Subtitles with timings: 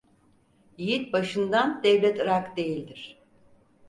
[0.77, 3.21] Yiğit başından devlet ırak değildir.